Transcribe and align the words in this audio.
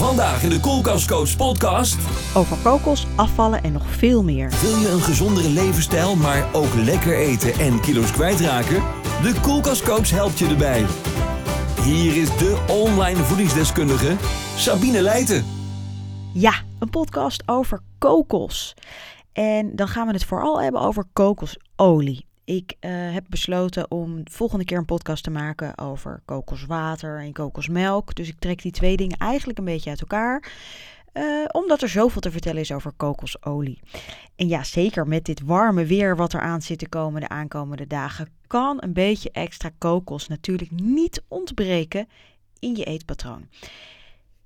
Vandaag 0.00 0.42
in 0.42 0.48
de 0.48 0.60
Koelkastcoach 0.60 1.36
podcast. 1.36 1.96
Over 2.36 2.56
kokos, 2.56 3.06
afvallen 3.16 3.62
en 3.62 3.72
nog 3.72 3.86
veel 3.86 4.24
meer. 4.24 4.52
Wil 4.60 4.76
je 4.76 4.88
een 4.88 5.00
gezondere 5.00 5.48
levensstijl, 5.48 6.16
maar 6.16 6.54
ook 6.54 6.74
lekker 6.74 7.16
eten 7.16 7.52
en 7.52 7.80
kilo's 7.80 8.12
kwijtraken? 8.12 8.82
De 9.22 9.34
Koelkastcoach 9.42 10.10
helpt 10.10 10.38
je 10.38 10.46
erbij. 10.46 10.86
Hier 11.82 12.16
is 12.16 12.28
de 12.28 12.64
online 12.68 13.22
voedingsdeskundige 13.22 14.16
Sabine 14.56 15.02
Leijten. 15.02 15.44
Ja, 16.32 16.52
een 16.78 16.90
podcast 16.90 17.42
over 17.46 17.80
kokos. 17.98 18.74
En 19.32 19.76
dan 19.76 19.88
gaan 19.88 20.06
we 20.06 20.12
het 20.12 20.24
vooral 20.24 20.62
hebben 20.62 20.80
over 20.80 21.04
kokosolie. 21.12 22.29
Ik 22.50 22.76
uh, 22.80 22.90
heb 23.12 23.24
besloten 23.28 23.90
om 23.90 24.20
volgende 24.24 24.64
keer 24.64 24.78
een 24.78 24.84
podcast 24.84 25.24
te 25.24 25.30
maken 25.30 25.78
over 25.78 26.22
kokoswater 26.24 27.18
en 27.18 27.32
kokosmelk. 27.32 28.14
Dus 28.14 28.28
ik 28.28 28.38
trek 28.38 28.62
die 28.62 28.72
twee 28.72 28.96
dingen 28.96 29.16
eigenlijk 29.18 29.58
een 29.58 29.64
beetje 29.64 29.90
uit 29.90 30.00
elkaar. 30.00 30.52
Uh, 31.12 31.44
omdat 31.50 31.82
er 31.82 31.88
zoveel 31.88 32.20
te 32.20 32.30
vertellen 32.30 32.60
is 32.60 32.72
over 32.72 32.92
kokosolie. 32.92 33.80
En 34.36 34.48
ja, 34.48 34.64
zeker 34.64 35.06
met 35.06 35.24
dit 35.24 35.40
warme 35.40 35.84
weer 35.84 36.16
wat 36.16 36.32
er 36.32 36.40
aan 36.40 36.62
zit 36.62 36.78
te 36.78 36.88
komen 36.88 37.20
de 37.20 37.28
aankomende 37.28 37.86
dagen, 37.86 38.28
kan 38.46 38.76
een 38.80 38.92
beetje 38.92 39.30
extra 39.30 39.70
kokos 39.78 40.28
natuurlijk 40.28 40.70
niet 40.70 41.22
ontbreken 41.28 42.08
in 42.58 42.76
je 42.76 42.84
eetpatroon. 42.84 43.48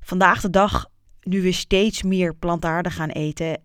Vandaag 0.00 0.40
de 0.40 0.50
dag, 0.50 0.86
nu 1.22 1.42
we 1.42 1.52
steeds 1.52 2.02
meer 2.02 2.34
plantaardig 2.34 2.94
gaan 2.94 3.10
eten 3.10 3.60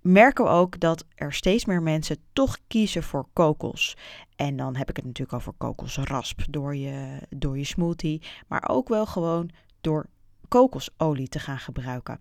merken 0.00 0.44
we 0.44 0.50
ook 0.50 0.80
dat 0.80 1.04
er 1.14 1.32
steeds 1.32 1.64
meer 1.64 1.82
mensen 1.82 2.16
toch 2.32 2.58
kiezen 2.66 3.02
voor 3.02 3.26
kokos. 3.32 3.96
En 4.36 4.56
dan 4.56 4.76
heb 4.76 4.90
ik 4.90 4.96
het 4.96 5.04
natuurlijk 5.04 5.36
over 5.36 5.52
kokosrasp 5.52 6.40
door 6.50 6.76
je, 6.76 7.20
door 7.28 7.58
je 7.58 7.64
smoothie, 7.64 8.22
maar 8.48 8.68
ook 8.68 8.88
wel 8.88 9.06
gewoon 9.06 9.50
door 9.80 10.06
kokosolie 10.48 11.28
te 11.28 11.38
gaan 11.38 11.58
gebruiken. 11.58 12.18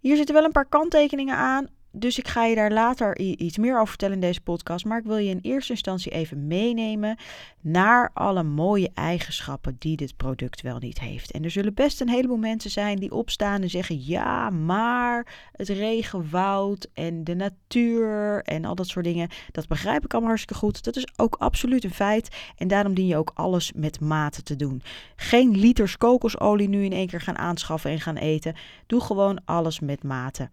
Hier 0.00 0.16
zitten 0.16 0.34
wel 0.34 0.44
een 0.44 0.52
paar 0.52 0.68
kanttekeningen 0.68 1.36
aan 1.36 1.66
dus 1.92 2.18
ik 2.18 2.28
ga 2.28 2.44
je 2.44 2.54
daar 2.54 2.72
later 2.72 3.18
iets 3.18 3.58
meer 3.58 3.74
over 3.74 3.88
vertellen 3.88 4.14
in 4.14 4.20
deze 4.20 4.40
podcast. 4.40 4.84
Maar 4.84 4.98
ik 4.98 5.04
wil 5.04 5.16
je 5.16 5.30
in 5.30 5.38
eerste 5.42 5.72
instantie 5.72 6.12
even 6.12 6.46
meenemen 6.46 7.16
naar 7.60 8.10
alle 8.14 8.42
mooie 8.42 8.90
eigenschappen 8.94 9.76
die 9.78 9.96
dit 9.96 10.16
product 10.16 10.62
wel 10.62 10.78
niet 10.78 11.00
heeft. 11.00 11.30
En 11.30 11.44
er 11.44 11.50
zullen 11.50 11.74
best 11.74 12.00
een 12.00 12.08
heleboel 12.08 12.36
mensen 12.36 12.70
zijn 12.70 12.96
die 12.96 13.12
opstaan 13.12 13.62
en 13.62 13.70
zeggen: 13.70 14.04
ja, 14.04 14.50
maar 14.50 15.26
het 15.52 15.68
regenwoud 15.68 16.88
en 16.94 17.24
de 17.24 17.34
natuur 17.34 18.42
en 18.42 18.64
al 18.64 18.74
dat 18.74 18.88
soort 18.88 19.04
dingen. 19.04 19.28
Dat 19.52 19.68
begrijp 19.68 20.04
ik 20.04 20.12
allemaal 20.12 20.30
hartstikke 20.30 20.60
goed. 20.60 20.84
Dat 20.84 20.96
is 20.96 21.08
ook 21.16 21.36
absoluut 21.38 21.84
een 21.84 21.94
feit. 21.94 22.36
En 22.56 22.68
daarom 22.68 22.94
dien 22.94 23.06
je 23.06 23.16
ook 23.16 23.32
alles 23.34 23.72
met 23.72 24.00
mate 24.00 24.42
te 24.42 24.56
doen. 24.56 24.82
Geen 25.16 25.56
liters 25.56 25.96
kokosolie 25.96 26.68
nu 26.68 26.84
in 26.84 26.92
één 26.92 27.06
keer 27.06 27.20
gaan 27.20 27.38
aanschaffen 27.38 27.90
en 27.90 28.00
gaan 28.00 28.16
eten. 28.16 28.54
Doe 28.86 29.00
gewoon 29.00 29.40
alles 29.44 29.80
met 29.80 30.02
mate. 30.02 30.48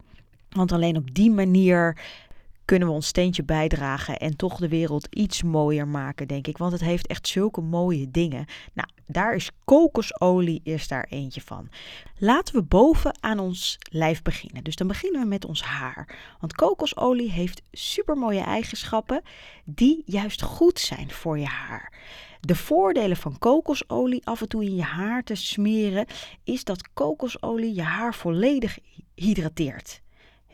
Want 0.55 0.71
alleen 0.71 0.97
op 0.97 1.13
die 1.13 1.31
manier 1.31 1.97
kunnen 2.65 2.87
we 2.87 2.93
ons 2.93 3.07
steentje 3.07 3.43
bijdragen 3.43 4.19
en 4.19 4.35
toch 4.35 4.57
de 4.57 4.67
wereld 4.67 5.07
iets 5.09 5.43
mooier 5.43 5.87
maken, 5.87 6.27
denk 6.27 6.47
ik. 6.47 6.57
Want 6.57 6.71
het 6.71 6.81
heeft 6.81 7.07
echt 7.07 7.27
zulke 7.27 7.61
mooie 7.61 8.11
dingen. 8.11 8.45
Nou, 8.73 8.89
daar 9.05 9.35
is 9.35 9.49
kokosolie 9.65 10.61
is 10.63 10.87
daar 10.87 11.05
eentje 11.09 11.41
van. 11.41 11.69
Laten 12.17 12.55
we 12.55 12.61
boven 12.61 13.17
aan 13.19 13.39
ons 13.39 13.77
lijf 13.89 14.21
beginnen. 14.21 14.63
Dus 14.63 14.75
dan 14.75 14.87
beginnen 14.87 15.21
we 15.21 15.27
met 15.27 15.45
ons 15.45 15.63
haar. 15.63 16.17
Want 16.39 16.53
kokosolie 16.53 17.31
heeft 17.31 17.61
super 17.71 18.17
mooie 18.17 18.43
eigenschappen 18.43 19.21
die 19.65 20.03
juist 20.05 20.41
goed 20.41 20.79
zijn 20.79 21.11
voor 21.11 21.39
je 21.39 21.45
haar. 21.45 21.93
De 22.39 22.55
voordelen 22.55 23.17
van 23.17 23.39
kokosolie 23.39 24.25
af 24.25 24.41
en 24.41 24.47
toe 24.47 24.63
in 24.63 24.75
je 24.75 24.83
haar 24.83 25.23
te 25.23 25.35
smeren 25.35 26.05
is 26.43 26.63
dat 26.63 26.93
kokosolie 26.93 27.75
je 27.75 27.81
haar 27.81 28.15
volledig 28.15 28.77
hydrateert. 29.15 30.03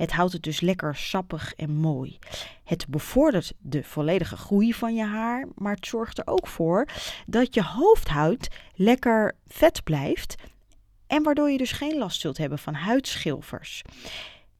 Het 0.01 0.11
houdt 0.11 0.33
het 0.33 0.43
dus 0.43 0.59
lekker 0.59 0.95
sappig 0.95 1.53
en 1.53 1.71
mooi. 1.71 2.19
Het 2.63 2.87
bevordert 2.87 3.53
de 3.59 3.83
volledige 3.83 4.37
groei 4.37 4.73
van 4.73 4.95
je 4.95 5.03
haar, 5.03 5.47
maar 5.55 5.75
het 5.75 5.85
zorgt 5.85 6.17
er 6.17 6.27
ook 6.27 6.47
voor 6.47 6.87
dat 7.25 7.53
je 7.53 7.63
hoofdhuid 7.63 8.47
lekker 8.75 9.35
vet 9.47 9.83
blijft 9.83 10.35
en 11.07 11.23
waardoor 11.23 11.49
je 11.49 11.57
dus 11.57 11.71
geen 11.71 11.97
last 11.97 12.21
zult 12.21 12.37
hebben 12.37 12.59
van 12.59 12.73
huidschilfers. 12.73 13.81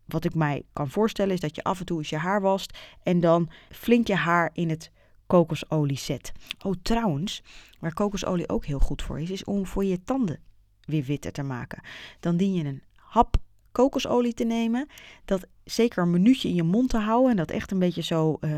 Wat 0.06 0.26
ik 0.26 0.34
mij 0.34 0.64
kan 0.74 0.90
voorstellen 0.90 1.34
is 1.34 1.40
dat 1.40 1.56
je 1.56 1.64
af 1.64 1.80
en 1.80 1.86
toe 1.86 1.98
eens 1.98 2.10
je 2.10 2.18
haar 2.18 2.42
wast 2.42 2.78
en 3.04 3.20
dan 3.20 3.50
flink 3.70 4.08
je 4.08 4.16
haar 4.16 4.50
in 4.54 4.70
het 4.70 4.92
kokosolie 5.28 5.98
zet. 5.98 6.32
Oh, 6.62 6.74
trouwens, 6.82 7.44
waar 7.80 7.94
kokosolie 7.94 8.50
ook 8.50 8.66
heel 8.66 8.80
goed 8.80 9.02
voor 9.02 9.20
is, 9.20 9.30
is 9.30 9.44
om 9.44 9.66
voor 9.66 9.86
je 9.86 10.04
tanden 10.04 10.40
weer 10.86 11.04
witter 11.04 11.32
te 11.32 11.44
maken. 11.44 11.84
Dan 12.20 12.38
dien 12.38 12.54
je 12.54 12.64
een 12.64 12.84
hap 12.96 13.38
kokosolie 13.72 14.34
te 14.34 14.44
nemen. 14.44 14.88
Dat 15.26 15.48
zeker 15.64 16.04
een 16.04 16.12
minuutje 16.12 16.48
in 16.48 16.56
je 16.56 16.64
mond 16.64 16.90
te 16.90 16.98
houden. 16.98 17.32
En 17.32 17.38
dat 17.38 17.52
echt 17.52 17.72
een 17.72 17.80
beetje 17.80 18.04
zo 18.04 18.38
uh, 18.40 18.52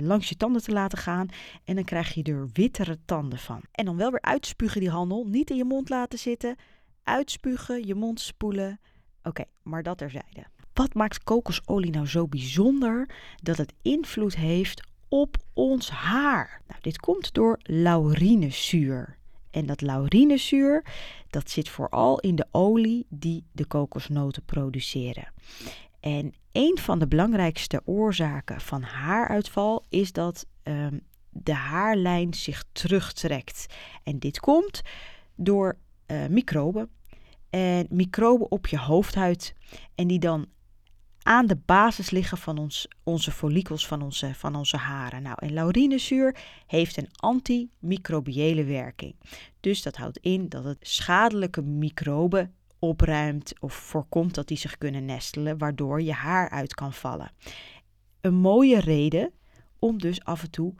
langs 0.00 0.28
je 0.28 0.36
tanden 0.36 0.62
te 0.62 0.72
laten 0.72 0.98
gaan. 0.98 1.28
En 1.64 1.74
dan 1.74 1.84
krijg 1.84 2.14
je 2.14 2.22
er 2.22 2.48
wittere 2.52 2.98
tanden 3.04 3.38
van. 3.38 3.60
En 3.72 3.84
dan 3.84 3.96
wel 3.96 4.10
weer 4.10 4.20
uitspugen 4.20 4.80
die 4.80 4.90
handel. 4.90 5.26
Niet 5.26 5.50
in 5.50 5.56
je 5.56 5.64
mond 5.64 5.88
laten 5.88 6.18
zitten. 6.18 6.56
Uitspugen, 7.02 7.86
je 7.86 7.94
mond 7.94 8.20
spoelen. 8.20 8.80
Oké, 9.22 9.44
maar 9.62 9.82
dat 9.82 9.98
terzijde. 9.98 10.46
Wat 10.72 10.94
maakt 10.94 11.24
kokosolie 11.24 11.90
nou 11.90 12.06
zo 12.06 12.26
bijzonder 12.26 13.08
dat 13.42 13.56
het 13.56 13.72
invloed 13.82 14.36
heeft 14.36 14.88
op 15.08 15.36
ons 15.52 15.90
haar? 15.90 16.62
Nou, 16.66 16.80
dit 16.80 16.98
komt 16.98 17.34
door 17.34 17.58
laurinezuur. 17.62 19.18
En 19.50 19.66
dat 19.66 19.80
laurinezuur, 19.80 20.84
dat 21.30 21.50
zit 21.50 21.68
vooral 21.68 22.20
in 22.20 22.34
de 22.34 22.46
olie 22.50 23.06
die 23.08 23.44
de 23.52 23.64
kokosnoten 23.64 24.44
produceren. 24.44 25.32
En 26.00 26.34
een 26.52 26.78
van 26.80 26.98
de 26.98 27.06
belangrijkste 27.06 27.82
oorzaken 27.84 28.60
van 28.60 28.82
haaruitval 28.82 29.84
is 29.88 30.12
dat 30.12 30.46
ehm, 30.62 30.98
de 31.30 31.54
haarlijn 31.54 32.34
zich 32.34 32.64
terugtrekt. 32.72 33.66
En 34.02 34.18
dit 34.18 34.40
komt 34.40 34.82
door 35.34 35.76
uh, 36.06 36.26
microben. 36.26 36.90
En 37.50 37.86
microben 37.90 38.50
op 38.50 38.66
je 38.66 38.78
hoofdhuid. 38.78 39.54
En 39.94 40.06
die 40.06 40.18
dan 40.18 40.46
aan 41.22 41.46
de 41.46 41.56
basis 41.66 42.10
liggen 42.10 42.38
van 42.38 42.58
ons, 42.58 42.88
onze 43.02 43.30
follicels, 43.30 43.86
van 43.86 44.02
onze, 44.02 44.34
van 44.34 44.54
onze 44.54 44.76
haren. 44.76 45.22
Nou, 45.22 45.36
en 45.40 45.52
laurinezuur 45.52 46.36
heeft 46.66 46.96
een 46.96 47.08
antimicrobiële 47.16 48.64
werking. 48.64 49.14
Dus 49.60 49.82
dat 49.82 49.96
houdt 49.96 50.18
in 50.18 50.48
dat 50.48 50.64
het 50.64 50.78
schadelijke 50.80 51.62
microben 51.62 52.54
opruimt 52.78 53.52
of 53.60 53.74
voorkomt 53.74 54.34
dat 54.34 54.48
die 54.48 54.56
zich 54.56 54.78
kunnen 54.78 55.04
nestelen, 55.04 55.58
waardoor 55.58 56.02
je 56.02 56.12
haar 56.12 56.50
uit 56.50 56.74
kan 56.74 56.92
vallen. 56.92 57.32
Een 58.20 58.34
mooie 58.34 58.80
reden 58.80 59.32
om 59.78 59.98
dus 59.98 60.24
af 60.24 60.42
en 60.42 60.50
toe 60.50 60.74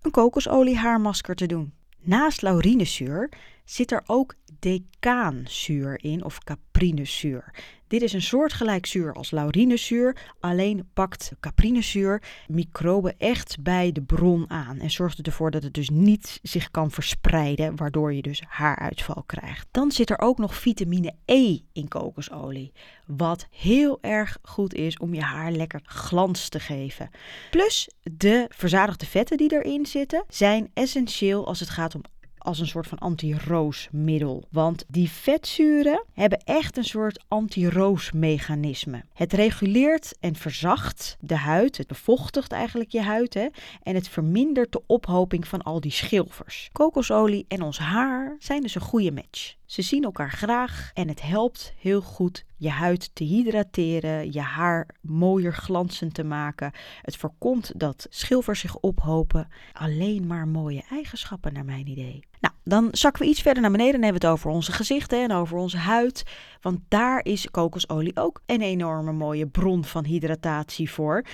een 0.00 0.10
kokosolie 0.10 0.76
haarmasker 0.76 1.34
te 1.34 1.46
doen. 1.46 1.72
Naast 1.98 2.42
laurinezuur 2.42 3.32
zit 3.64 3.92
er 3.92 4.02
ook 4.06 4.34
decaanzuur 4.58 6.04
in 6.04 6.24
of 6.24 6.38
caprinezuur. 6.80 7.44
Dit 7.88 8.02
is 8.02 8.12
een 8.12 8.22
soortgelijk 8.22 8.86
zuur 8.86 9.12
als 9.12 9.30
laurinezuur, 9.30 10.16
alleen 10.40 10.88
pakt 10.94 11.32
caprinezuur 11.40 12.22
microben 12.46 13.14
echt 13.18 13.62
bij 13.62 13.92
de 13.92 14.02
bron 14.02 14.50
aan 14.50 14.78
en 14.78 14.90
zorgt 14.90 15.26
ervoor 15.26 15.50
dat 15.50 15.62
het 15.62 15.74
dus 15.74 15.90
niet 15.90 16.38
zich 16.42 16.70
kan 16.70 16.90
verspreiden, 16.90 17.76
waardoor 17.76 18.12
je 18.12 18.22
dus 18.22 18.42
haaruitval 18.48 19.22
krijgt. 19.26 19.66
Dan 19.70 19.92
zit 19.92 20.10
er 20.10 20.18
ook 20.18 20.38
nog 20.38 20.54
vitamine 20.54 21.14
E 21.24 21.58
in 21.72 21.88
kokosolie, 21.88 22.72
wat 23.06 23.46
heel 23.50 23.98
erg 24.00 24.38
goed 24.42 24.74
is 24.74 24.98
om 24.98 25.14
je 25.14 25.22
haar 25.22 25.52
lekker 25.52 25.80
glans 25.84 26.48
te 26.48 26.60
geven. 26.60 27.10
Plus 27.50 27.90
de 28.02 28.46
verzadigde 28.48 29.06
vetten 29.06 29.36
die 29.36 29.52
erin 29.52 29.86
zitten 29.86 30.24
zijn 30.28 30.70
essentieel 30.74 31.46
als 31.46 31.60
het 31.60 31.70
gaat 31.70 31.94
om 31.94 32.02
als 32.50 32.58
een 32.58 32.66
soort 32.66 32.86
van 32.86 32.98
anti-roosmiddel. 32.98 34.44
Want 34.50 34.84
die 34.88 35.10
vetzuren 35.10 36.04
hebben 36.12 36.42
echt 36.44 36.76
een 36.76 36.84
soort 36.84 37.24
anti-roosmechanisme. 37.28 39.04
Het 39.12 39.32
reguleert 39.32 40.14
en 40.20 40.34
verzacht 40.34 41.16
de 41.20 41.36
huid. 41.36 41.76
Het 41.76 41.86
bevochtigt 41.86 42.52
eigenlijk 42.52 42.90
je 42.90 43.02
huid. 43.02 43.34
Hè? 43.34 43.46
En 43.82 43.94
het 43.94 44.08
vermindert 44.08 44.72
de 44.72 44.82
ophoping 44.86 45.48
van 45.48 45.62
al 45.62 45.80
die 45.80 45.90
schilfers. 45.90 46.68
Kokosolie 46.72 47.44
en 47.48 47.62
ons 47.62 47.78
haar 47.78 48.36
zijn 48.38 48.62
dus 48.62 48.74
een 48.74 48.80
goede 48.80 49.12
match. 49.12 49.58
Ze 49.70 49.82
zien 49.82 50.04
elkaar 50.04 50.30
graag 50.30 50.90
en 50.94 51.08
het 51.08 51.22
helpt 51.22 51.74
heel 51.78 52.00
goed 52.00 52.44
je 52.56 52.70
huid 52.70 53.10
te 53.14 53.24
hydrateren, 53.24 54.32
je 54.32 54.40
haar 54.40 54.88
mooier 55.00 55.54
glanzend 55.54 56.14
te 56.14 56.24
maken. 56.24 56.72
Het 57.02 57.16
voorkomt 57.16 57.72
dat 57.76 58.06
schilfers 58.08 58.60
zich 58.60 58.76
ophopen. 58.76 59.48
Alleen 59.72 60.26
maar 60.26 60.48
mooie 60.48 60.82
eigenschappen 60.90 61.52
naar 61.52 61.64
mijn 61.64 61.86
idee. 61.86 62.24
Nou, 62.40 62.54
dan 62.64 62.88
zakken 62.90 63.22
we 63.22 63.28
iets 63.28 63.42
verder 63.42 63.62
naar 63.62 63.70
beneden 63.70 63.94
en 63.94 64.02
hebben 64.02 64.20
we 64.20 64.26
het 64.26 64.36
over 64.36 64.50
onze 64.50 64.72
gezichten 64.72 65.22
en 65.22 65.32
over 65.32 65.56
onze 65.56 65.78
huid. 65.78 66.22
Want 66.60 66.80
daar 66.88 67.24
is 67.24 67.50
kokosolie 67.50 68.16
ook 68.16 68.42
een 68.46 68.62
enorme 68.62 69.12
mooie 69.12 69.46
bron 69.46 69.84
van 69.84 70.04
hydratatie 70.04 70.90
voor. 70.90 71.24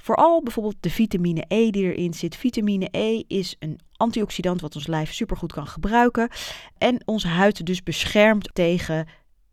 Vooral 0.00 0.42
bijvoorbeeld 0.42 0.76
de 0.80 0.90
vitamine 0.90 1.44
E 1.48 1.70
die 1.70 1.84
erin 1.84 2.14
zit. 2.14 2.36
Vitamine 2.36 2.88
E 2.90 3.22
is 3.26 3.56
een 3.58 3.80
antioxidant 3.96 4.60
wat 4.60 4.74
ons 4.74 4.86
lijf 4.86 5.12
supergoed 5.12 5.52
kan 5.52 5.66
gebruiken. 5.66 6.28
En 6.78 7.02
onze 7.04 7.28
huid 7.28 7.66
dus 7.66 7.82
beschermt 7.82 8.50
tegen 8.52 9.06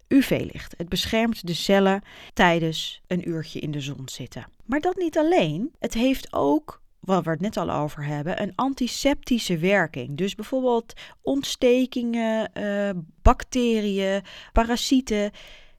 UV-licht. 0.07 0.73
Het 0.77 0.89
beschermt 0.89 1.47
de 1.47 1.53
cellen 1.53 2.01
tijdens 2.33 3.01
een 3.07 3.29
uurtje 3.29 3.59
in 3.59 3.71
de 3.71 3.81
zon 3.81 4.01
zitten. 4.05 4.45
Maar 4.65 4.79
dat 4.79 4.95
niet 4.95 5.17
alleen. 5.17 5.71
Het 5.79 5.93
heeft 5.93 6.33
ook 6.33 6.83
waar 6.99 7.23
we 7.23 7.29
het 7.29 7.41
net 7.41 7.57
al 7.57 7.71
over 7.71 8.05
hebben, 8.05 8.41
een 8.41 8.55
antiseptische 8.55 9.57
werking. 9.57 10.17
Dus 10.17 10.35
bijvoorbeeld 10.35 10.93
ontstekingen, 11.21 12.51
uh, 12.57 12.89
bacteriën, 13.21 14.21
parasieten 14.51 15.31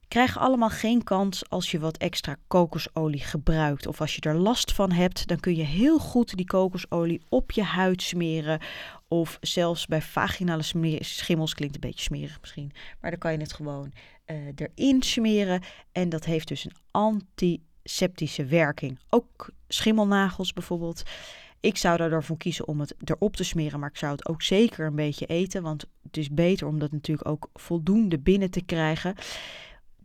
krijgen 0.09 0.41
allemaal 0.41 0.71
geen 0.71 1.05
kans 1.05 1.49
als 1.49 1.71
je 1.71 1.79
wat 1.79 1.97
extra 1.97 2.37
kokosolie 2.47 3.21
gebruikt. 3.21 3.87
Of 3.87 4.01
als 4.01 4.15
je 4.15 4.21
er 4.21 4.37
last 4.37 4.73
van 4.73 4.93
hebt, 4.93 5.27
dan 5.27 5.41
kun 5.41 5.57
je 5.57 5.63
heel 5.63 5.99
goed 5.99 6.37
die 6.37 6.47
kokosolie 6.47 7.23
op 7.29 7.51
je 7.51 7.63
huid 7.63 8.03
smeren. 8.03 8.61
Of 9.09 9.39
zelfs 9.41 9.87
bij 9.87 10.03
vaginale 10.03 10.63
schimmels, 11.01 11.55
klinkt 11.55 11.75
een 11.75 11.81
beetje 11.81 12.03
smerig 12.03 12.41
misschien, 12.41 12.73
maar 13.01 13.11
dan 13.11 13.19
kan 13.19 13.33
je 13.33 13.39
het 13.39 13.53
gewoon 13.53 13.93
uh, 14.27 14.37
erin 14.55 15.03
smeren. 15.03 15.63
En 15.93 16.09
dat 16.09 16.25
heeft 16.25 16.49
dus 16.49 16.65
een 16.65 16.77
antiseptische 16.91 18.45
werking. 18.45 18.99
Ook 19.09 19.51
schimmelnagels 19.69 20.53
bijvoorbeeld. 20.53 21.03
Ik 21.61 21.77
zou 21.77 22.01
ervoor 22.01 22.37
kiezen 22.37 22.69
om 22.69 22.81
het 22.81 22.95
erop 23.05 23.37
te 23.37 23.45
smeren, 23.45 23.81
maar 23.81 23.89
ik 23.89 23.97
zou 23.97 24.13
het 24.13 24.29
ook 24.29 24.43
zeker 24.43 24.87
een 24.87 24.95
beetje 24.95 25.27
eten. 25.27 25.63
Want 25.63 25.85
het 26.03 26.17
is 26.17 26.31
beter 26.31 26.67
om 26.67 26.79
dat 26.79 26.93
natuurlijk 26.93 27.29
ook 27.29 27.49
voldoende 27.55 28.19
binnen 28.19 28.51
te 28.51 28.63
krijgen. 28.63 29.15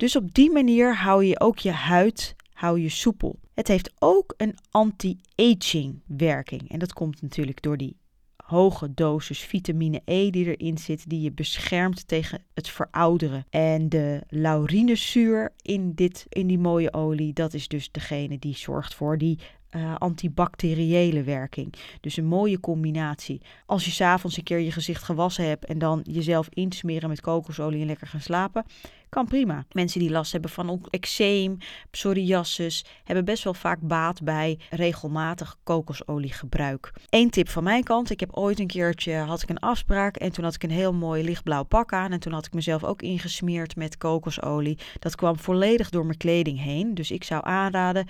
Dus 0.01 0.15
op 0.15 0.33
die 0.33 0.51
manier 0.51 0.95
hou 0.95 1.25
je 1.25 1.39
ook 1.39 1.59
je 1.59 1.71
huid 1.71 2.35
hou 2.53 2.79
je 2.79 2.89
soepel. 2.89 3.39
Het 3.53 3.67
heeft 3.67 3.93
ook 3.99 4.33
een 4.37 4.55
anti-aging 4.71 6.01
werking. 6.05 6.69
En 6.69 6.79
dat 6.79 6.93
komt 6.93 7.21
natuurlijk 7.21 7.61
door 7.61 7.77
die 7.77 7.97
hoge 8.45 8.93
dosis 8.93 9.39
vitamine 9.39 10.01
E 10.05 10.29
die 10.29 10.55
erin 10.55 10.77
zit, 10.77 11.09
die 11.09 11.21
je 11.21 11.31
beschermt 11.31 12.07
tegen 12.07 12.43
het 12.53 12.69
verouderen. 12.69 13.45
En 13.49 13.89
de 13.89 14.23
laurinezuur 14.27 15.51
in, 15.61 15.93
dit, 15.93 16.25
in 16.29 16.47
die 16.47 16.59
mooie 16.59 16.93
olie, 16.93 17.33
dat 17.33 17.53
is 17.53 17.67
dus 17.67 17.91
degene 17.91 18.39
die 18.39 18.55
zorgt 18.55 18.95
voor 18.95 19.17
die 19.17 19.39
uh, 19.75 19.95
antibacteriële 19.97 21.23
werking. 21.23 21.73
Dus 22.01 22.17
een 22.17 22.25
mooie 22.25 22.59
combinatie. 22.59 23.41
Als 23.65 23.85
je 23.85 23.91
s'avonds 23.91 24.37
een 24.37 24.43
keer 24.43 24.59
je 24.59 24.71
gezicht 24.71 25.03
gewassen 25.03 25.47
hebt 25.47 25.65
en 25.65 25.77
dan 25.77 25.99
jezelf 26.03 26.47
insmeren 26.49 27.09
met 27.09 27.21
kokosolie 27.21 27.81
en 27.81 27.87
lekker 27.87 28.07
gaan 28.07 28.21
slapen, 28.21 28.65
kan 29.11 29.25
prima. 29.25 29.65
Mensen 29.71 29.99
die 29.99 30.09
last 30.09 30.31
hebben 30.31 30.51
van 30.51 30.85
eczeem, 30.89 31.57
psoriasis, 31.89 32.85
hebben 33.03 33.25
best 33.25 33.43
wel 33.43 33.53
vaak 33.53 33.79
baat 33.81 34.23
bij 34.23 34.59
regelmatig 34.69 35.57
kokosoliegebruik. 35.63 36.93
Eén 37.09 37.29
tip 37.29 37.49
van 37.49 37.63
mijn 37.63 37.83
kant. 37.83 38.09
Ik 38.09 38.19
heb 38.19 38.33
ooit 38.33 38.59
een 38.59 38.67
keertje 38.67 39.13
had 39.13 39.41
ik 39.41 39.49
een 39.49 39.59
afspraak 39.59 40.15
en 40.15 40.31
toen 40.31 40.43
had 40.43 40.55
ik 40.55 40.63
een 40.63 40.71
heel 40.71 40.93
mooi 40.93 41.23
lichtblauw 41.23 41.63
pak 41.63 41.93
aan 41.93 42.11
en 42.11 42.19
toen 42.19 42.33
had 42.33 42.45
ik 42.45 42.53
mezelf 42.53 42.83
ook 42.83 43.01
ingesmeerd 43.01 43.75
met 43.75 43.97
kokosolie. 43.97 44.77
Dat 44.99 45.15
kwam 45.15 45.37
volledig 45.37 45.89
door 45.89 46.05
mijn 46.05 46.17
kleding 46.17 46.61
heen. 46.61 46.93
Dus 46.93 47.11
ik 47.11 47.23
zou 47.23 47.45
aanraden, 47.45 48.07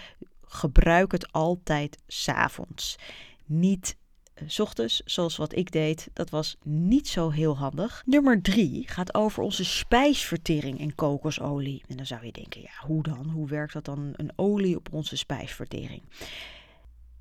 gebruik 0.54 1.12
het 1.12 1.32
altijd 1.32 1.98
s'avonds. 2.08 2.96
Niet 3.46 3.98
eh, 4.34 4.44
s 4.48 4.60
ochtends, 4.60 5.02
zoals 5.06 5.38
wat 5.38 5.56
ik 5.56 5.72
deed. 5.72 6.10
Dat 6.14 6.30
was 6.30 6.58
niet 6.64 7.08
zo 7.08 7.30
heel 7.30 7.58
handig. 7.58 8.04
Nummer 8.06 8.42
drie 8.42 8.88
gaat 8.88 9.14
over 9.14 9.44
onze 9.44 9.66
spijsvertering 9.66 10.80
in 10.80 10.96
kokosolie. 10.96 11.84
En 11.88 11.98
dan 11.98 12.06
zou 12.06 12.26
je 12.26 12.32
denken, 12.32 12.62
ja, 12.62 12.86
hoe 12.86 13.04
dan? 13.04 13.30
Hoe 13.30 13.48
werkt 13.48 13.74
dat 13.74 13.86
dan, 13.86 14.14
een 14.16 14.32
olie 14.36 14.76
op 14.76 14.88
onze 14.92 15.18
spijsvertering? 15.18 16.02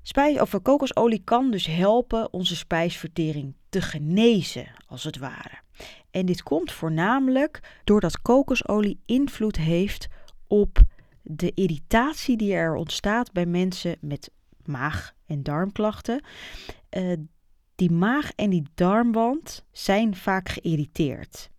Spijs, 0.01 0.39
of 0.39 0.61
kokosolie 0.61 1.21
kan 1.23 1.51
dus 1.51 1.65
helpen 1.65 2.33
onze 2.33 2.55
spijsvertering 2.55 3.53
te 3.69 3.81
genezen, 3.81 4.71
als 4.87 5.03
het 5.03 5.17
ware. 5.17 5.59
En 6.11 6.25
dit 6.25 6.43
komt 6.43 6.71
voornamelijk 6.71 7.81
doordat 7.83 8.21
kokosolie 8.21 8.99
invloed 9.05 9.57
heeft 9.57 10.07
op 10.47 10.85
de 11.21 11.51
irritatie 11.53 12.37
die 12.37 12.53
er 12.53 12.75
ontstaat 12.75 13.31
bij 13.31 13.45
mensen 13.45 13.97
met 13.99 14.31
maag- 14.65 15.13
en 15.25 15.43
darmklachten. 15.43 16.23
Uh, 16.97 17.13
die 17.75 17.91
maag- 17.91 18.31
en 18.35 18.49
die 18.49 18.63
darmwand 18.75 19.65
zijn 19.71 20.15
vaak 20.15 20.49
geïrriteerd. 20.49 21.49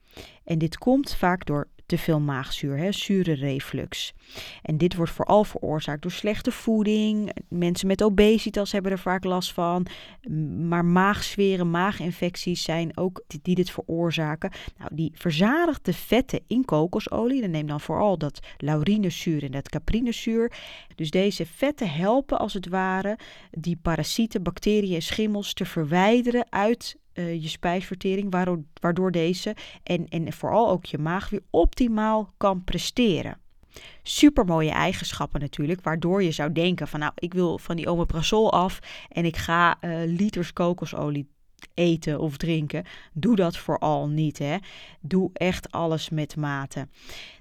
En 0.44 0.58
dit 0.58 0.78
komt 0.78 1.14
vaak 1.14 1.46
door 1.46 1.68
te 1.92 1.98
veel 1.98 2.20
maagzuur, 2.20 2.76
hè, 2.76 2.92
zure 2.92 3.32
reflux. 3.32 4.12
En 4.62 4.76
dit 4.76 4.94
wordt 4.94 5.12
vooral 5.12 5.44
veroorzaakt 5.44 6.02
door 6.02 6.10
slechte 6.10 6.50
voeding. 6.50 7.32
Mensen 7.48 7.86
met 7.86 8.02
obesitas 8.02 8.72
hebben 8.72 8.92
er 8.92 8.98
vaak 8.98 9.24
last 9.24 9.52
van. 9.52 9.86
Maar 10.58 10.84
maagzweren, 10.84 11.70
maaginfecties 11.70 12.62
zijn 12.62 12.96
ook 12.96 13.24
die 13.42 13.54
dit 13.54 13.70
veroorzaken. 13.70 14.50
Nou, 14.78 14.94
die 14.94 15.12
verzadigde 15.14 15.92
vetten 15.92 16.40
in 16.46 16.64
kokosolie, 16.64 17.40
dan 17.40 17.50
neem 17.50 17.66
dan 17.66 17.80
vooral 17.80 18.18
dat 18.18 18.40
laurinezuur 18.56 19.44
en 19.44 19.50
dat 19.50 19.68
caprinezuur. 19.68 20.52
Dus 20.94 21.10
deze 21.10 21.46
vetten 21.46 21.90
helpen 21.90 22.38
als 22.38 22.52
het 22.52 22.68
ware 22.68 23.18
die 23.50 23.78
parasieten, 23.82 24.42
bacteriën 24.42 24.94
en 24.94 25.02
schimmels 25.02 25.52
te 25.52 25.64
verwijderen 25.64 26.46
uit 26.50 26.96
uh, 27.14 27.42
je 27.42 27.48
spijsvertering, 27.48 28.30
waardoor, 28.80 29.10
deze 29.10 29.56
en, 29.82 30.08
en 30.08 30.32
vooral 30.32 30.70
ook 30.70 30.84
je 30.84 30.98
maag 30.98 31.30
weer 31.30 31.42
optimaal 31.50 32.32
kan 32.36 32.64
presteren. 32.64 33.40
Super 34.02 34.44
mooie 34.44 34.70
eigenschappen 34.70 35.40
natuurlijk, 35.40 35.80
waardoor 35.82 36.22
je 36.22 36.30
zou 36.30 36.52
denken 36.52 36.88
van 36.88 37.00
nou, 37.00 37.12
ik 37.14 37.34
wil 37.34 37.58
van 37.58 37.76
die 37.76 37.90
omeprazol 37.90 38.52
af 38.52 38.78
en 39.08 39.24
ik 39.24 39.36
ga 39.36 39.78
uh, 39.80 40.02
liters 40.06 40.52
kokosolie 40.52 41.28
eten 41.74 42.20
of 42.20 42.36
drinken. 42.36 42.84
Doe 43.12 43.36
dat 43.36 43.56
vooral 43.56 44.08
niet. 44.08 44.38
Hè. 44.38 44.56
Doe 45.00 45.30
echt 45.32 45.70
alles 45.70 46.10
met 46.10 46.36
mate. 46.36 46.88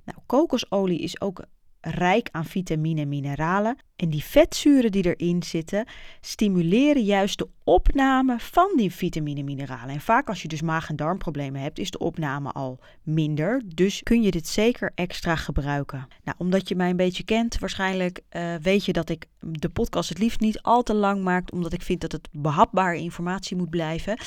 Nou, 0.04 0.18
kokosolie 0.26 1.00
is 1.00 1.22
ook 1.22 1.46
rijk 1.82 2.30
aan 2.32 2.46
vitamine 2.46 3.02
en 3.02 3.10
mineralen. 3.10 3.78
En 3.96 4.10
die 4.10 4.24
vetzuren 4.24 4.92
die 4.92 5.16
erin 5.16 5.44
zitten, 5.44 5.86
stimuleren 6.22 7.04
juist 7.04 7.38
de 7.38 7.48
opname 7.64 8.40
van 8.40 8.72
die 8.76 8.92
vitamine 8.92 9.40
en 9.40 9.46
mineralen. 9.46 9.94
En 9.94 10.02
vaak 10.02 10.28
als 10.28 10.42
je 10.42 10.48
dus 10.48 10.62
maag- 10.62 10.90
en 10.90 10.96
darmproblemen 10.96 11.62
hebt, 11.62 11.80
is 11.80 11.92
de 11.92 11.98
opname 11.98 12.52
al 12.52 12.80
minder. 13.04 13.62
Dus 13.76 14.04
kun 14.04 14.22
je 14.22 14.32
dit 14.32 14.48
zeker 14.48 14.92
extra 14.96 15.36
gebruiken. 15.36 16.08
Nou, 16.24 16.38
omdat 16.40 16.70
je 16.70 16.76
mij 16.76 16.90
een 16.90 16.96
beetje 16.96 17.24
kent, 17.24 17.60
waarschijnlijk 17.60 18.22
uh, 18.32 18.56
weet 18.62 18.86
je 18.86 18.94
dat 18.94 19.10
ik 19.10 19.26
de 19.40 19.70
podcast 19.70 20.10
het 20.10 20.20
liefst 20.20 20.40
niet 20.40 20.62
al 20.62 20.84
te 20.84 20.94
lang 20.94 21.24
maak, 21.24 21.52
omdat 21.52 21.74
ik 21.74 21.82
vind 21.82 22.02
dat 22.02 22.12
het 22.12 22.28
behapbare 22.32 22.98
informatie 22.98 23.58
moet 23.58 23.70
blijven. 23.70 24.18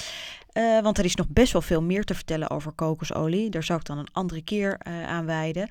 Uh, 0.52 0.80
want 0.80 0.98
er 0.98 1.04
is 1.04 1.14
nog 1.14 1.28
best 1.28 1.52
wel 1.52 1.62
veel 1.62 1.82
meer 1.82 2.04
te 2.04 2.14
vertellen 2.14 2.50
over 2.50 2.72
kokosolie. 2.72 3.50
Daar 3.50 3.62
zou 3.62 3.78
ik 3.78 3.86
dan 3.86 3.98
een 3.98 4.12
andere 4.12 4.42
keer 4.42 4.80
uh, 4.88 5.08
aan 5.08 5.26
wijden. 5.26 5.68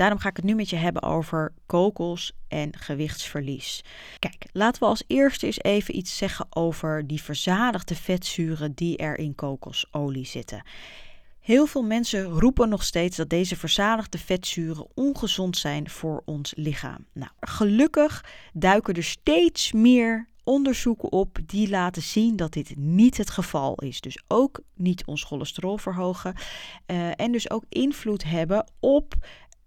Daarom 0.00 0.18
ga 0.18 0.28
ik 0.28 0.36
het 0.36 0.44
nu 0.44 0.54
met 0.54 0.70
je 0.70 0.76
hebben 0.76 1.02
over 1.02 1.52
kokos 1.66 2.32
en 2.48 2.76
gewichtsverlies. 2.76 3.84
Kijk, 4.18 4.46
laten 4.52 4.82
we 4.82 4.88
als 4.88 5.02
eerste 5.06 5.46
eens 5.46 5.62
even 5.62 5.96
iets 5.96 6.16
zeggen 6.16 6.46
over 6.50 7.06
die 7.06 7.22
verzadigde 7.22 7.94
vetzuren 7.94 8.72
die 8.72 8.96
er 8.96 9.18
in 9.18 9.34
kokosolie 9.34 10.26
zitten. 10.26 10.62
Heel 11.40 11.66
veel 11.66 11.82
mensen 11.82 12.24
roepen 12.24 12.68
nog 12.68 12.82
steeds 12.82 13.16
dat 13.16 13.28
deze 13.28 13.56
verzadigde 13.56 14.18
vetzuren 14.18 14.86
ongezond 14.94 15.56
zijn 15.56 15.90
voor 15.90 16.22
ons 16.24 16.52
lichaam. 16.56 17.06
Nou, 17.12 17.30
gelukkig 17.40 18.24
duiken 18.52 18.94
er 18.94 19.04
steeds 19.04 19.72
meer 19.72 20.28
onderzoeken 20.44 21.12
op 21.12 21.38
die 21.46 21.68
laten 21.68 22.02
zien 22.02 22.36
dat 22.36 22.52
dit 22.52 22.76
niet 22.76 23.16
het 23.16 23.30
geval 23.30 23.74
is. 23.74 24.00
Dus 24.00 24.22
ook 24.28 24.60
niet 24.74 25.04
ons 25.04 25.24
cholesterol 25.24 25.76
verhogen 25.76 26.34
uh, 26.86 27.10
en 27.16 27.32
dus 27.32 27.50
ook 27.50 27.64
invloed 27.68 28.24
hebben 28.24 28.70
op 28.78 29.14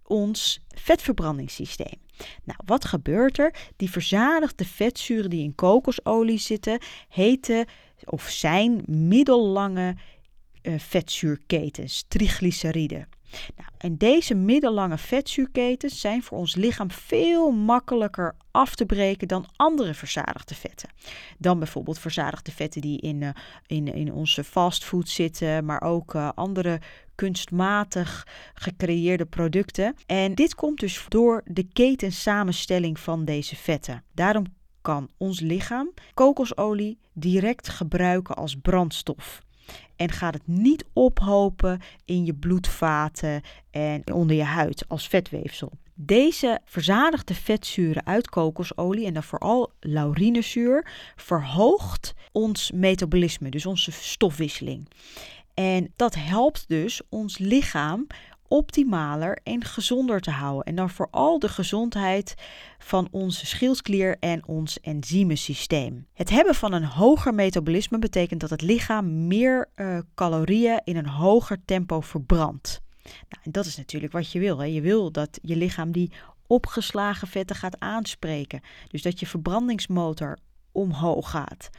ons 0.06 0.60
vetverbrandingssysteem. 0.68 2.02
Nou, 2.44 2.58
wat 2.66 2.84
gebeurt 2.84 3.38
er? 3.38 3.54
Die 3.76 3.90
verzadigde 3.90 4.64
vetzuren 4.64 5.30
die 5.30 5.42
in 5.42 5.54
kokosolie 5.54 6.38
zitten, 6.38 6.78
heten 7.08 7.66
of 8.04 8.28
zijn 8.28 8.82
middellange 8.86 9.96
uh, 10.62 10.78
vetzuurketens, 10.78 12.04
triglyceriden. 12.08 13.08
Nou, 13.56 13.68
en 13.78 13.96
deze 13.96 14.34
middellange 14.34 14.98
vetzuurketens 14.98 16.00
zijn 16.00 16.22
voor 16.22 16.38
ons 16.38 16.54
lichaam 16.54 16.90
veel 16.90 17.50
makkelijker 17.50 18.34
af 18.50 18.74
te 18.74 18.86
breken 18.86 19.28
dan 19.28 19.46
andere 19.56 19.94
verzadigde 19.94 20.54
vetten. 20.54 20.88
Dan 21.38 21.58
bijvoorbeeld 21.58 21.98
verzadigde 21.98 22.52
vetten 22.52 22.80
die 22.80 23.00
in, 23.00 23.20
uh, 23.20 23.28
in, 23.66 23.94
in 23.94 24.12
onze 24.12 24.44
fastfood 24.44 25.08
zitten, 25.08 25.64
maar 25.64 25.82
ook 25.82 26.14
uh, 26.14 26.28
andere 26.34 26.80
kunstmatig 27.14 28.26
gecreëerde 28.54 29.26
producten. 29.26 29.94
En 30.06 30.34
dit 30.34 30.54
komt 30.54 30.80
dus 30.80 31.06
door 31.08 31.42
de 31.44 31.64
ketensamenstelling 31.72 33.00
van 33.00 33.24
deze 33.24 33.56
vetten. 33.56 34.04
Daarom 34.12 34.44
kan 34.80 35.08
ons 35.16 35.40
lichaam 35.40 35.90
kokosolie 36.14 36.98
direct 37.12 37.68
gebruiken 37.68 38.34
als 38.34 38.56
brandstof. 38.62 39.42
En 39.96 40.10
gaat 40.10 40.34
het 40.34 40.46
niet 40.46 40.84
ophopen 40.92 41.80
in 42.04 42.24
je 42.24 42.34
bloedvaten 42.34 43.40
en 43.70 44.12
onder 44.12 44.36
je 44.36 44.42
huid 44.42 44.88
als 44.88 45.08
vetweefsel. 45.08 45.72
Deze 45.96 46.60
verzadigde 46.64 47.34
vetzuren 47.34 48.06
uit 48.06 48.28
kokosolie 48.28 49.06
en 49.06 49.14
dan 49.14 49.22
vooral 49.22 49.72
laurinezuur 49.80 50.86
verhoogt 51.16 52.14
ons 52.32 52.70
metabolisme, 52.70 53.50
dus 53.50 53.66
onze 53.66 53.92
stofwisseling. 53.92 54.88
En 55.54 55.92
dat 55.96 56.14
helpt 56.14 56.64
dus 56.68 57.00
ons 57.08 57.38
lichaam 57.38 58.06
optimaler 58.48 59.38
en 59.42 59.64
gezonder 59.64 60.20
te 60.20 60.30
houden. 60.30 60.64
En 60.64 60.74
dan 60.74 60.90
vooral 60.90 61.38
de 61.38 61.48
gezondheid 61.48 62.34
van 62.78 63.08
onze 63.10 63.46
schildklier 63.46 64.16
en 64.20 64.46
ons 64.46 64.80
enzymensysteem. 64.80 66.06
Het 66.12 66.30
hebben 66.30 66.54
van 66.54 66.72
een 66.72 66.84
hoger 66.84 67.34
metabolisme 67.34 67.98
betekent 67.98 68.40
dat 68.40 68.50
het 68.50 68.62
lichaam 68.62 69.26
meer 69.26 69.68
uh, 69.76 69.98
calorieën 70.14 70.80
in 70.84 70.96
een 70.96 71.08
hoger 71.08 71.58
tempo 71.64 72.00
verbrandt. 72.00 72.82
Nou, 73.02 73.42
en 73.42 73.52
dat 73.52 73.66
is 73.66 73.76
natuurlijk 73.76 74.12
wat 74.12 74.32
je 74.32 74.38
wil. 74.38 74.58
Hè? 74.58 74.64
Je 74.64 74.80
wil 74.80 75.12
dat 75.12 75.38
je 75.42 75.56
lichaam 75.56 75.92
die 75.92 76.12
opgeslagen 76.46 77.28
vetten 77.28 77.56
gaat 77.56 77.80
aanspreken. 77.80 78.60
Dus 78.88 79.02
dat 79.02 79.20
je 79.20 79.26
verbrandingsmotor 79.26 80.38
omhoog 80.74 81.30
gaat. 81.30 81.70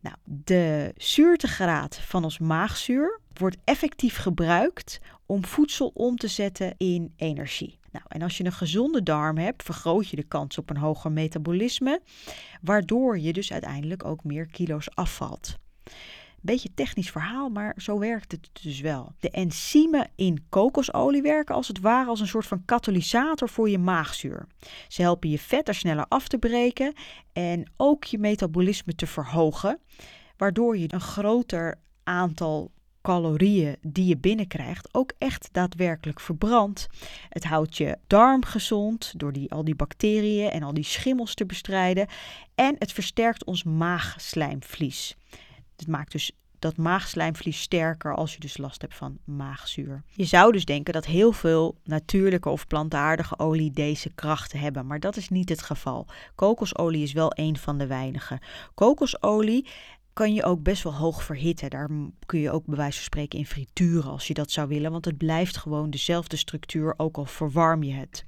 Nou, 0.00 0.16
de 0.24 0.92
zuurtegraad 0.96 1.96
van 1.96 2.24
ons 2.24 2.38
maagzuur 2.38 3.20
wordt 3.32 3.56
effectief 3.64 4.16
gebruikt 4.16 5.00
om 5.26 5.44
voedsel 5.44 5.90
om 5.94 6.16
te 6.16 6.28
zetten 6.28 6.74
in 6.76 7.12
energie. 7.16 7.78
Nou, 7.92 8.04
en 8.08 8.22
als 8.22 8.36
je 8.36 8.44
een 8.44 8.52
gezonde 8.52 9.02
darm 9.02 9.38
hebt, 9.38 9.62
vergroot 9.62 10.08
je 10.08 10.16
de 10.16 10.22
kans 10.22 10.58
op 10.58 10.70
een 10.70 10.76
hoger 10.76 11.12
metabolisme, 11.12 12.00
waardoor 12.62 13.18
je 13.18 13.32
dus 13.32 13.52
uiteindelijk 13.52 14.04
ook 14.04 14.24
meer 14.24 14.46
kilo's 14.46 14.94
afvalt. 14.94 15.56
Beetje 16.40 16.74
technisch 16.74 17.10
verhaal, 17.10 17.48
maar 17.48 17.74
zo 17.76 17.98
werkt 17.98 18.32
het 18.32 18.50
dus 18.62 18.80
wel. 18.80 19.12
De 19.20 19.30
enzymen 19.30 20.10
in 20.14 20.46
kokosolie 20.48 21.22
werken 21.22 21.54
als 21.54 21.68
het 21.68 21.80
ware 21.80 22.08
als 22.08 22.20
een 22.20 22.26
soort 22.26 22.46
van 22.46 22.64
katalysator 22.64 23.48
voor 23.48 23.68
je 23.68 23.78
maagzuur. 23.78 24.46
Ze 24.88 25.02
helpen 25.02 25.30
je 25.30 25.38
vet 25.38 25.68
er 25.68 25.74
sneller 25.74 26.06
af 26.08 26.28
te 26.28 26.38
breken 26.38 26.94
en 27.32 27.70
ook 27.76 28.04
je 28.04 28.18
metabolisme 28.18 28.94
te 28.94 29.06
verhogen, 29.06 29.78
waardoor 30.36 30.78
je 30.78 30.92
een 30.92 31.00
groter 31.00 31.80
aantal 32.04 32.70
calorieën 33.06 33.76
die 33.80 34.06
je 34.06 34.16
binnenkrijgt 34.16 34.94
ook 34.94 35.12
echt 35.18 35.48
daadwerkelijk 35.52 36.20
verbrandt. 36.20 36.86
Het 37.28 37.44
houdt 37.44 37.76
je 37.76 37.98
darm 38.06 38.44
gezond 38.44 39.12
door 39.16 39.32
die, 39.32 39.52
al 39.52 39.64
die 39.64 39.74
bacteriën 39.74 40.50
en 40.50 40.62
al 40.62 40.74
die 40.74 40.84
schimmels 40.84 41.34
te 41.34 41.46
bestrijden. 41.46 42.06
En 42.54 42.76
het 42.78 42.92
versterkt 42.92 43.44
ons 43.44 43.64
maagslijmvlies. 43.64 45.16
Het 45.76 45.86
maakt 45.86 46.12
dus 46.12 46.32
dat 46.58 46.76
maagslijmvlies 46.76 47.60
sterker 47.60 48.14
als 48.14 48.32
je 48.32 48.40
dus 48.40 48.56
last 48.56 48.80
hebt 48.80 48.94
van 48.94 49.18
maagzuur. 49.24 50.02
Je 50.08 50.24
zou 50.24 50.52
dus 50.52 50.64
denken 50.64 50.92
dat 50.92 51.06
heel 51.06 51.32
veel 51.32 51.76
natuurlijke 51.84 52.48
of 52.48 52.66
plantaardige 52.66 53.38
olie 53.38 53.70
deze 53.70 54.10
krachten 54.14 54.58
hebben, 54.58 54.86
maar 54.86 55.00
dat 55.00 55.16
is 55.16 55.28
niet 55.28 55.48
het 55.48 55.62
geval. 55.62 56.06
Kokosolie 56.34 57.02
is 57.02 57.12
wel 57.12 57.32
een 57.34 57.56
van 57.56 57.78
de 57.78 57.86
weinige. 57.86 58.40
Kokosolie 58.74 59.66
kan 60.12 60.34
je 60.34 60.44
ook 60.44 60.62
best 60.62 60.82
wel 60.82 60.94
hoog 60.94 61.22
verhitten. 61.22 61.70
Daar 61.70 61.90
kun 62.26 62.40
je 62.40 62.50
ook 62.50 62.66
bij 62.66 62.76
wijze 62.76 62.96
van 62.96 63.04
spreken 63.04 63.38
in 63.38 63.46
frituren 63.46 64.10
als 64.10 64.26
je 64.26 64.34
dat 64.34 64.50
zou 64.50 64.68
willen, 64.68 64.90
want 64.90 65.04
het 65.04 65.16
blijft 65.16 65.56
gewoon 65.56 65.90
dezelfde 65.90 66.36
structuur, 66.36 66.94
ook 66.96 67.16
al 67.16 67.24
verwarm 67.24 67.82
je 67.82 67.92
het. 67.92 68.24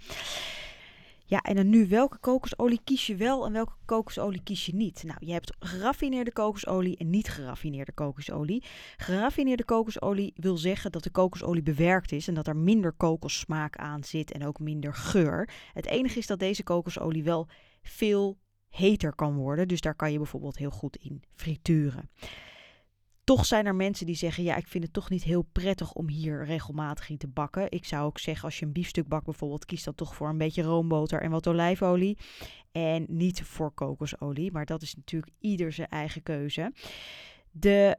Ja, 1.30 1.40
en 1.40 1.56
dan 1.56 1.68
nu, 1.68 1.88
welke 1.88 2.18
kokosolie 2.18 2.80
kies 2.84 3.06
je 3.06 3.16
wel 3.16 3.46
en 3.46 3.52
welke 3.52 3.72
kokosolie 3.84 4.42
kies 4.42 4.66
je 4.66 4.74
niet? 4.74 5.02
Nou, 5.02 5.26
je 5.26 5.32
hebt 5.32 5.56
geraffineerde 5.58 6.32
kokosolie 6.32 6.96
en 6.96 7.10
niet 7.10 7.28
geraffineerde 7.28 7.92
kokosolie. 7.92 8.64
Geraffineerde 8.96 9.64
kokosolie 9.64 10.32
wil 10.36 10.56
zeggen 10.56 10.92
dat 10.92 11.02
de 11.02 11.10
kokosolie 11.10 11.62
bewerkt 11.62 12.12
is 12.12 12.28
en 12.28 12.34
dat 12.34 12.46
er 12.46 12.56
minder 12.56 12.92
kokossmaak 12.92 13.76
aan 13.76 14.04
zit 14.04 14.32
en 14.32 14.46
ook 14.46 14.58
minder 14.58 14.94
geur. 14.94 15.50
Het 15.72 15.86
enige 15.86 16.18
is 16.18 16.26
dat 16.26 16.38
deze 16.38 16.62
kokosolie 16.62 17.24
wel 17.24 17.48
veel 17.82 18.38
heter 18.68 19.14
kan 19.14 19.34
worden, 19.34 19.68
dus 19.68 19.80
daar 19.80 19.94
kan 19.94 20.12
je 20.12 20.18
bijvoorbeeld 20.18 20.56
heel 20.56 20.70
goed 20.70 20.96
in 20.96 21.22
frituren. 21.34 22.10
Toch 23.28 23.46
zijn 23.46 23.66
er 23.66 23.74
mensen 23.74 24.06
die 24.06 24.14
zeggen: 24.14 24.42
Ja, 24.42 24.56
ik 24.56 24.68
vind 24.68 24.84
het 24.84 24.92
toch 24.92 25.10
niet 25.10 25.22
heel 25.22 25.42
prettig 25.42 25.92
om 25.92 26.08
hier 26.08 26.44
regelmatig 26.44 27.08
in 27.08 27.18
te 27.18 27.28
bakken. 27.28 27.70
Ik 27.70 27.84
zou 27.84 28.04
ook 28.06 28.18
zeggen: 28.18 28.44
als 28.44 28.58
je 28.58 28.66
een 28.66 28.72
biefstuk 28.72 29.08
bakt, 29.08 29.24
bijvoorbeeld, 29.24 29.64
kies 29.64 29.84
dan 29.84 29.94
toch 29.94 30.14
voor 30.14 30.28
een 30.28 30.38
beetje 30.38 30.62
roomboter 30.62 31.20
en 31.22 31.30
wat 31.30 31.46
olijfolie. 31.46 32.18
En 32.72 33.06
niet 33.08 33.42
voor 33.42 33.70
kokosolie. 33.70 34.52
Maar 34.52 34.64
dat 34.64 34.82
is 34.82 34.94
natuurlijk 34.94 35.32
ieder 35.40 35.72
zijn 35.72 35.88
eigen 35.88 36.22
keuze. 36.22 36.72
De 37.50 37.98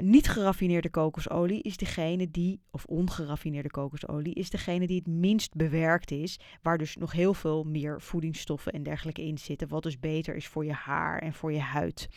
niet 0.00 0.28
geraffineerde 0.28 0.90
kokosolie 0.90 1.62
is 1.62 1.76
degene 1.76 2.30
die, 2.30 2.60
of 2.70 2.84
ongeraffineerde 2.84 3.70
kokosolie, 3.70 4.34
is 4.34 4.50
degene 4.50 4.86
die 4.86 4.98
het 4.98 5.06
minst 5.06 5.54
bewerkt 5.54 6.10
is. 6.10 6.40
Waar 6.62 6.78
dus 6.78 6.96
nog 6.96 7.12
heel 7.12 7.34
veel 7.34 7.64
meer 7.64 8.00
voedingsstoffen 8.00 8.72
en 8.72 8.82
dergelijke 8.82 9.22
in 9.22 9.38
zitten. 9.38 9.68
Wat 9.68 9.82
dus 9.82 9.98
beter 9.98 10.34
is 10.34 10.46
voor 10.46 10.64
je 10.64 10.72
haar 10.72 11.18
en 11.18 11.32
voor 11.32 11.52
je 11.52 11.60
huid. 11.60 12.08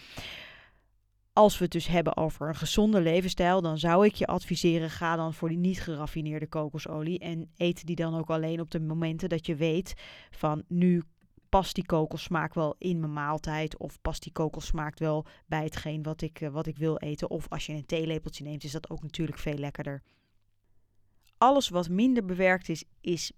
Als 1.38 1.58
we 1.58 1.64
het 1.64 1.74
dus 1.74 1.88
hebben 1.88 2.18
over 2.18 2.48
een 2.48 2.56
gezonde 2.56 3.02
levensstijl, 3.02 3.62
dan 3.62 3.78
zou 3.78 4.06
ik 4.06 4.16
je 4.16 4.28
adviseren: 4.28 4.90
ga 4.90 5.16
dan 5.16 5.34
voor 5.34 5.50
die 5.50 5.58
niet 5.58 5.82
geraffineerde 5.82 6.48
kokosolie. 6.48 7.20
En 7.20 7.50
eet 7.58 7.86
die 7.86 7.96
dan 7.96 8.18
ook 8.18 8.30
alleen 8.30 8.60
op 8.60 8.72
de 8.72 8.80
momenten 8.80 9.30
dat 9.30 9.46
je 9.46 9.56
weet 9.56 9.94
van 10.32 10.64
nu 10.68 11.04
past 11.50 11.76
die 11.76 11.86
kokossmaak 11.86 12.54
wel 12.54 12.76
in 12.78 13.00
mijn 13.00 13.14
maaltijd. 13.14 13.78
Of 13.78 14.02
past 14.02 14.24
die 14.24 14.32
kokossmaak 14.32 14.98
wel 14.98 15.26
bij 15.46 15.64
hetgeen 15.64 16.04
wat 16.04 16.22
ik, 16.22 16.42
eh, 16.42 16.50
wat 16.50 16.68
ik 16.68 16.78
wil 16.78 16.98
eten. 16.98 17.30
Of 17.30 17.46
als 17.50 17.66
je 17.66 17.74
een 17.74 17.86
theelepeltje 17.86 18.44
neemt, 18.44 18.64
is 18.64 18.72
dat 18.72 18.90
ook 18.90 19.02
natuurlijk 19.02 19.40
veel 19.40 19.58
lekkerder. 19.58 20.04
Alles 21.38 21.70
wat 21.70 21.90
minder 21.90 22.26
bewerkt 22.26 22.70
is, 22.70 22.84
is 23.02 23.32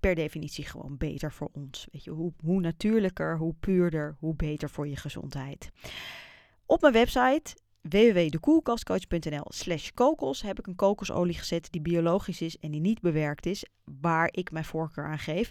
per 0.00 0.14
definitie 0.14 0.64
gewoon 0.64 0.96
beter 0.96 1.32
voor 1.32 1.50
ons. 1.52 1.86
Weet 1.92 2.04
je, 2.04 2.10
hoe, 2.10 2.32
hoe 2.44 2.60
natuurlijker, 2.60 3.38
hoe 3.38 3.54
puurder, 3.60 4.16
hoe 4.18 4.34
beter 4.34 4.70
voor 4.70 4.88
je 4.88 4.96
gezondheid. 4.96 5.70
Op 6.70 6.80
mijn 6.80 6.92
website 6.92 7.56
www.dekoelkastcoach.nl 7.80 9.44
slash 9.48 9.90
kokos 9.94 10.42
heb 10.42 10.58
ik 10.58 10.66
een 10.66 10.74
kokosolie 10.74 11.34
gezet 11.34 11.68
die 11.70 11.80
biologisch 11.80 12.40
is 12.40 12.58
en 12.58 12.70
die 12.70 12.80
niet 12.80 13.00
bewerkt 13.00 13.46
is, 13.46 13.64
waar 14.00 14.28
ik 14.30 14.50
mijn 14.50 14.64
voorkeur 14.64 15.04
aan 15.04 15.18
geef. 15.18 15.50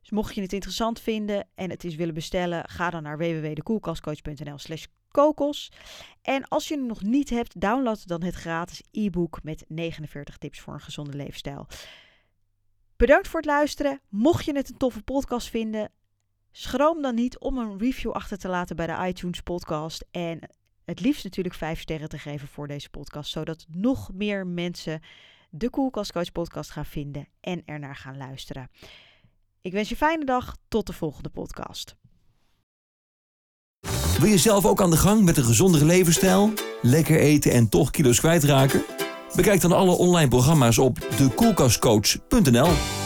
Dus 0.00 0.10
mocht 0.10 0.34
je 0.34 0.40
het 0.40 0.52
interessant 0.52 1.00
vinden 1.00 1.48
en 1.54 1.70
het 1.70 1.84
is 1.84 1.94
willen 1.94 2.14
bestellen, 2.14 2.68
ga 2.68 2.90
dan 2.90 3.02
naar 3.02 3.18
www.dekoelkastcoach.nl 3.18 4.58
slash 4.58 4.84
kokos. 5.10 5.72
En 6.22 6.48
als 6.48 6.68
je 6.68 6.74
hem 6.76 6.86
nog 6.86 7.02
niet 7.02 7.30
hebt, 7.30 7.60
download 7.60 8.06
dan 8.06 8.22
het 8.22 8.34
gratis 8.34 8.82
e-book 8.90 9.42
met 9.42 9.64
49 9.68 10.36
tips 10.36 10.60
voor 10.60 10.74
een 10.74 10.80
gezonde 10.80 11.16
leefstijl. 11.16 11.66
Bedankt 12.96 13.28
voor 13.28 13.40
het 13.40 13.48
luisteren. 13.48 14.00
Mocht 14.08 14.44
je 14.44 14.56
het 14.56 14.68
een 14.68 14.76
toffe 14.76 15.02
podcast 15.02 15.48
vinden, 15.48 15.90
Schroom 16.58 17.02
dan 17.02 17.14
niet 17.14 17.38
om 17.38 17.58
een 17.58 17.78
review 17.78 18.12
achter 18.12 18.38
te 18.38 18.48
laten 18.48 18.76
bij 18.76 18.86
de 18.86 19.06
iTunes 19.06 19.40
podcast. 19.40 20.04
En 20.10 20.38
het 20.84 21.00
liefst 21.00 21.24
natuurlijk 21.24 21.54
vijf 21.54 21.80
sterren 21.80 22.08
te 22.08 22.18
geven 22.18 22.48
voor 22.48 22.66
deze 22.66 22.90
podcast. 22.90 23.30
Zodat 23.30 23.66
nog 23.68 24.10
meer 24.12 24.46
mensen 24.46 25.00
de 25.50 25.70
Koelkast 25.70 26.12
Coach 26.12 26.32
podcast 26.32 26.70
gaan 26.70 26.84
vinden 26.84 27.28
en 27.40 27.62
ernaar 27.64 27.96
gaan 27.96 28.16
luisteren. 28.16 28.70
Ik 29.60 29.72
wens 29.72 29.88
je 29.88 29.94
een 29.94 30.00
fijne 30.00 30.24
dag. 30.24 30.56
Tot 30.68 30.86
de 30.86 30.92
volgende 30.92 31.28
podcast. 31.28 31.96
Wil 34.18 34.28
je 34.28 34.38
zelf 34.38 34.66
ook 34.66 34.80
aan 34.82 34.90
de 34.90 34.96
gang 34.96 35.24
met 35.24 35.36
een 35.36 35.44
gezondere 35.44 35.84
levensstijl? 35.84 36.52
Lekker 36.82 37.18
eten 37.18 37.52
en 37.52 37.68
toch 37.68 37.90
kilo's 37.90 38.20
kwijtraken? 38.20 38.84
Bekijk 39.34 39.60
dan 39.60 39.72
alle 39.72 39.92
online 39.92 40.28
programma's 40.28 40.78
op 40.78 40.98
dekoelkastcoach.nl 41.16 43.05